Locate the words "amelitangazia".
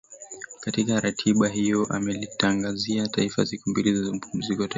1.85-3.07